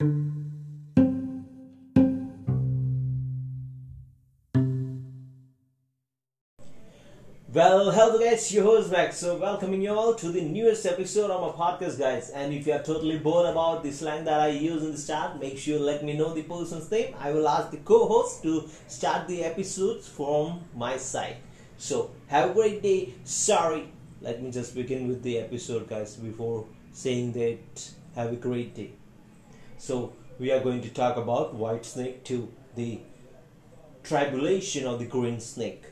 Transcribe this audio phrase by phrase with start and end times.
[0.00, 0.20] Well,
[7.90, 9.16] hello guys, your host Max.
[9.16, 12.30] So welcoming you all to the newest episode of my podcast, guys.
[12.30, 15.40] And if you are totally bored about the slang that I use in the start,
[15.40, 17.12] make sure let me know the person's name.
[17.18, 21.38] I will ask the co-host to start the episodes from my side.
[21.76, 23.14] So have a great day.
[23.24, 23.88] Sorry,
[24.20, 28.92] let me just begin with the episode, guys, before saying that have a great day.
[29.78, 33.00] So we are going to talk about White Snake 2, the
[34.02, 35.84] tribulation of the Green Snake.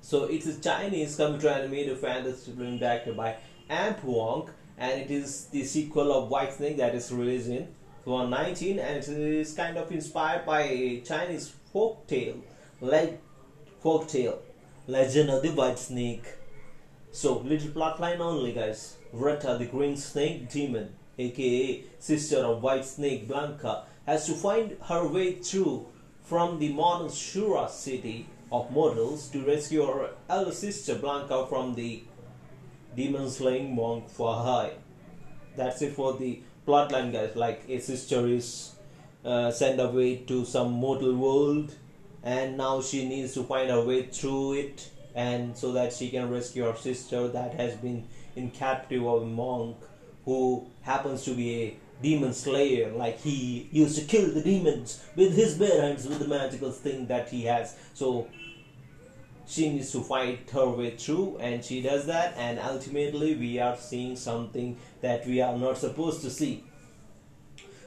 [0.00, 3.36] So it's a Chinese computer animated fantasy film directed by
[3.68, 7.66] Amp Wong and it is the sequel of White Snake that is released in
[8.04, 12.36] 2019 and it is kind of inspired by a Chinese folk tale,
[12.80, 13.20] like
[13.82, 14.40] folk tale,
[14.86, 16.26] Legend of the White Snake.
[17.10, 18.98] So little plotline only guys.
[19.12, 25.06] Retta the Green Snake Demon, aka sister of White Snake Blanca, has to find her
[25.06, 25.86] way through
[26.22, 32.02] from the modern Shura city of mortals to rescue her elder sister Blanca from the
[32.96, 34.72] demon slaying monk Fahai.
[35.56, 37.36] That's it for the plotline, guys.
[37.36, 38.72] Like a sister is
[39.24, 41.74] uh, sent away to some mortal world,
[42.22, 46.30] and now she needs to find her way through it, and so that she can
[46.30, 49.76] rescue her sister that has been in captive of a monk
[50.28, 55.34] who happens to be a demon slayer like he used to kill the demons with
[55.34, 57.74] his bare hands with the magical thing that he has.
[57.94, 58.28] So
[59.46, 63.74] she needs to fight her way through and she does that and ultimately we are
[63.78, 66.62] seeing something that we are not supposed to see.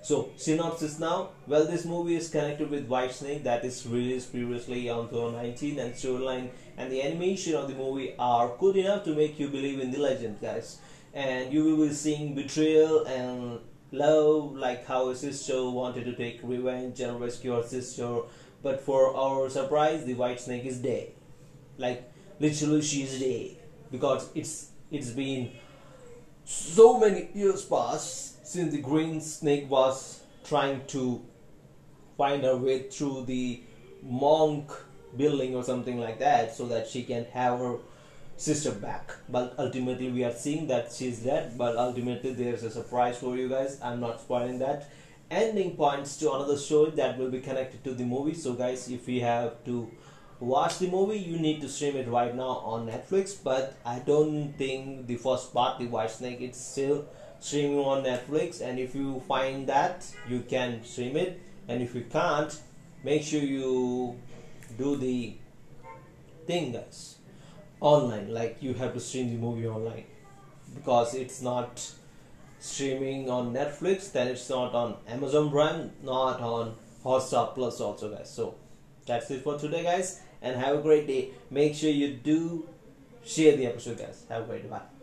[0.00, 1.30] So synopsis now.
[1.48, 5.92] Well this movie is connected with white snake that is released previously on 2019 and
[5.92, 9.90] storyline and the animation of the movie are good enough to make you believe in
[9.90, 10.78] the legend guys
[11.14, 13.60] and you will be seeing betrayal and
[13.92, 18.20] love like how a sister wanted to take revenge and rescue her sister.
[18.62, 21.12] But for our surprise the white snake is dead.
[21.76, 23.56] Like literally she is dead.
[23.90, 25.52] Because it's it's been
[26.44, 31.22] so many years past since the green snake was trying to
[32.16, 33.62] find her way through the
[34.02, 34.70] monk
[35.16, 37.76] building or something like that so that she can have her
[38.38, 39.12] sister back.
[39.28, 43.48] But ultimately we are seeing that she's dead but ultimately there's a surprise for you
[43.48, 43.78] guys.
[43.82, 44.88] I'm not spoiling that.
[45.30, 48.34] Ending points to another story that will be connected to the movie.
[48.34, 49.90] So guys if we have to
[50.40, 53.36] watch the movie you need to stream it right now on netflix.
[53.42, 57.06] But i don't think the first part the white snake it's still
[57.40, 58.60] streaming on netflix.
[58.60, 61.40] And if you find that you can stream it.
[61.66, 62.56] And if you can't
[63.04, 64.16] make sure you
[64.78, 65.34] do the
[66.46, 67.18] thing guys
[67.80, 70.04] online like you have to stream the movie online.
[70.74, 71.90] Because it's not
[72.60, 76.74] streaming on netflix then it's not on amazon prime not on
[77.04, 78.30] hotstar plus also guys.
[78.30, 78.54] So
[79.06, 80.20] that's it for today guys.
[80.40, 81.30] And have a great day.
[81.50, 82.68] Make sure you do
[83.24, 84.24] share the episode guys.
[84.28, 84.68] Have a great day.
[84.68, 84.97] Bye